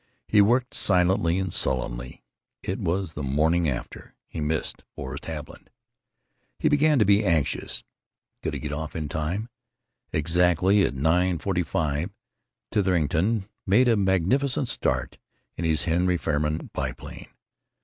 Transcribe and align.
He 0.27 0.41
worked 0.41 0.73
silently 0.73 1.37
and 1.37 1.53
sullenly. 1.53 2.23
It 2.63 2.79
was 2.79 3.13
"the 3.13 3.21
morning 3.21 3.69
after." 3.69 4.15
He 4.25 4.39
missed 4.41 4.81
Forrest 4.95 5.25
Haviland. 5.25 5.67
He 6.57 6.69
began 6.69 6.97
to 6.97 7.05
be 7.05 7.23
anxious. 7.23 7.83
Could 8.41 8.55
he 8.55 8.59
get 8.59 8.71
off 8.71 8.95
on 8.95 9.09
time? 9.09 9.49
Exactly 10.11 10.83
at 10.85 10.95
9.45 10.95 12.09
Titherington 12.71 13.47
made 13.67 13.87
a 13.87 13.95
magnificent 13.95 14.67
start 14.69 15.19
in 15.55 15.65
his 15.65 15.83
Henry 15.83 16.17
Farman 16.17 16.71
biplane. 16.73 17.29